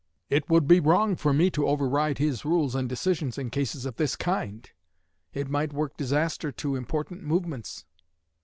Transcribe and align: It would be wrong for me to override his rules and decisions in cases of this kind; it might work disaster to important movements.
It 0.31 0.49
would 0.49 0.67
be 0.67 0.79
wrong 0.79 1.15
for 1.15 1.31
me 1.31 1.51
to 1.51 1.67
override 1.67 2.17
his 2.17 2.43
rules 2.43 2.73
and 2.73 2.89
decisions 2.89 3.37
in 3.37 3.51
cases 3.51 3.85
of 3.85 3.97
this 3.97 4.15
kind; 4.15 4.67
it 5.31 5.47
might 5.47 5.73
work 5.73 5.95
disaster 5.95 6.51
to 6.53 6.75
important 6.75 7.21
movements. 7.21 7.85